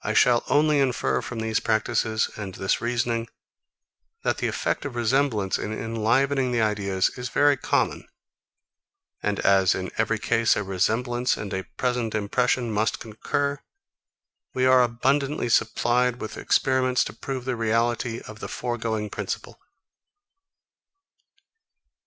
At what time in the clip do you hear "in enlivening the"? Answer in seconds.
5.58-6.62